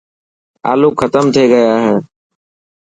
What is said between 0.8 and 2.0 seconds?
ختم ٿي گيا هي.